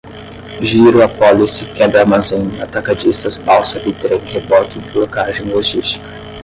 [0.67, 6.03] giro apólice quebra armazém atacadistas balsa bi-trem reboque blocagem logística